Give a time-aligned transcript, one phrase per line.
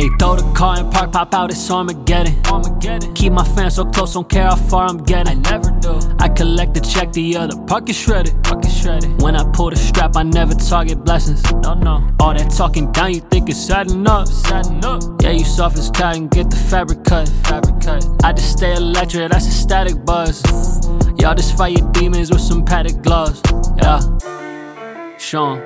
[0.00, 2.34] the car and park, pop out, it's Armageddon.
[2.46, 3.14] Armageddon.
[3.14, 5.38] Keep my fans so close, don't care how far I'm getting.
[5.46, 5.98] I never do.
[6.18, 8.42] I collect the check, the other pocket shredded.
[8.44, 9.20] Pocket shredded.
[9.22, 11.42] When I pull the strap, I never target blessings.
[11.52, 12.08] No, no.
[12.20, 14.26] All that talking down, you think it's satin up.
[14.26, 15.02] Satin up.
[15.22, 17.28] Yeah, you soft as cotton, get the fabric cut.
[17.44, 18.06] Fabric cut.
[18.24, 20.42] I just stay electric, that's a static buzz.
[21.18, 23.42] Y'all just fight your demons with some padded gloves.
[23.76, 24.00] Yeah.
[25.18, 25.58] Sean,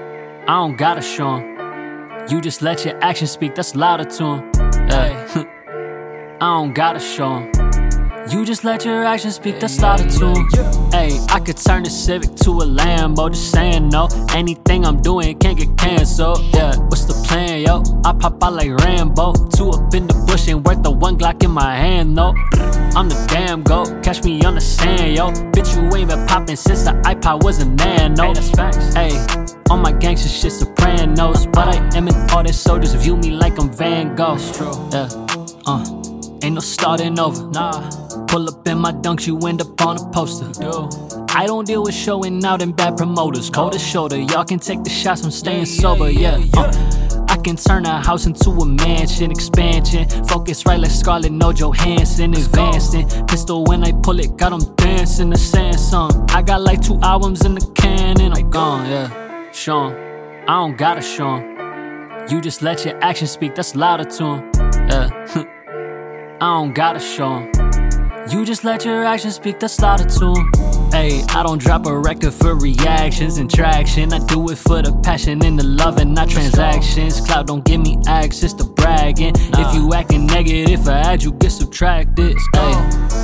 [0.48, 1.51] I don't gotta show show 'em.
[2.28, 4.50] You just let your actions speak, that's louder to him.
[4.88, 5.28] Yeah.
[6.40, 7.52] I don't gotta show him.
[8.30, 10.48] You just let your actions speak, that's louder to him.
[10.92, 14.08] Hey, I could turn the Civic to a Lambo, just saying no.
[14.32, 16.40] Anything I'm doing can't get canceled.
[16.54, 17.82] Yeah, what's the plan, yo?
[18.04, 19.32] I pop out like Rambo.
[19.56, 22.34] Two up in the bush, ain't worth the one Glock in my hand, no.
[22.94, 25.30] I'm the damn goat, catch me on the sand, yo.
[25.52, 28.28] Bitch, you ain't been popping since the iPod was a nano.
[28.28, 28.94] Hey, that's facts.
[28.94, 29.12] Hey,
[29.68, 30.52] all my gangster shit
[31.02, 31.46] sopranos.
[31.46, 34.38] But I am an artist, so just view me like I'm Van Gogh.
[34.92, 35.08] Yeah,
[35.66, 35.84] uh,
[36.42, 37.48] ain't no starting over.
[37.50, 40.50] Nah, pull up in my dunks, you end up on a poster.
[40.62, 40.88] Yo.
[41.34, 43.48] I don't deal with showing out and bad promoters.
[43.48, 46.38] Cold as shoulder, y'all can take the shots, I'm staying sober, yeah.
[46.54, 50.06] Uh, I can turn a house into a mansion, expansion.
[50.26, 53.08] Focus right like Scarlett, no Johansson, advancing.
[53.26, 56.30] Pistol when I pull it, got them dancing, the Samsung.
[56.32, 59.50] I got like two albums in the can and I'm gone, yeah.
[59.52, 60.11] Sean,
[60.52, 62.28] I don't gotta show 'em.
[62.28, 64.50] You just let your actions speak, that's louder to him.
[64.86, 65.08] Yeah.
[66.42, 67.50] I don't gotta show 'em.
[68.28, 70.92] You just let your actions speak, that's louder to 'em.
[70.92, 74.12] Hey, I don't drop a record for reactions and traction.
[74.12, 77.22] I do it for the passion and the love and not transactions.
[77.22, 79.34] Cloud don't give me access to bragging.
[79.56, 82.36] If you acting negative, I add you get subtracted.
[82.54, 82.74] Hey,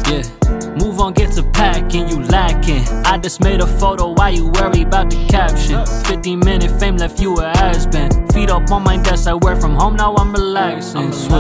[0.09, 0.58] yeah.
[0.79, 2.83] Move on, get to packing, you lacking.
[3.05, 5.85] I just made a photo, why you worry about the caption?
[6.07, 8.11] 15 minute fame left you a has been.
[8.29, 11.13] Feet up on my desk, I work from home, now I'm relaxing.
[11.13, 11.31] Switch,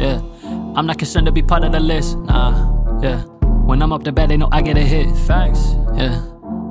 [0.00, 0.20] yeah.
[0.76, 3.22] I'm not concerned to be part of the list, nah, yeah.
[3.66, 5.14] When I'm up to bed, they know I get a hit.
[5.26, 6.24] Facts, yeah.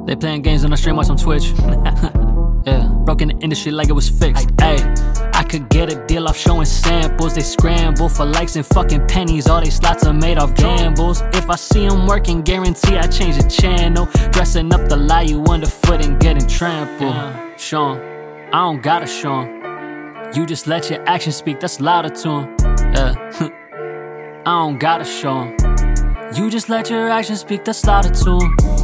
[0.06, 1.48] They playing games on the stream, watch on Twitch.
[2.66, 4.50] yeah, broken the industry like it was fixed.
[4.60, 4.78] Hey,
[5.48, 7.34] could get a deal off showing samples.
[7.36, 9.48] They scramble for likes and fucking pennies.
[9.48, 11.22] All they slots are made off gambles.
[11.34, 14.06] If I see them working, guarantee I change the channel.
[14.32, 17.60] Dressing up the lie you underfoot and getting trampled.
[17.60, 17.98] Sean,
[18.54, 19.42] I don't gotta show.
[20.36, 22.56] You just let your actions speak, that's louder to him.
[22.94, 23.16] Yeah.
[24.46, 25.56] I don't gotta show.
[26.36, 28.58] You just let your actions speak, that's louder to 'em.